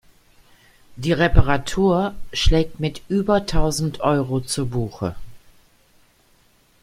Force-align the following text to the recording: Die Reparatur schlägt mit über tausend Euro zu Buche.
Die 0.95 1.13
Reparatur 1.13 2.15
schlägt 2.33 2.79
mit 2.79 3.03
über 3.07 3.45
tausend 3.45 3.99
Euro 4.01 4.39
zu 4.41 4.65
Buche. 4.65 5.13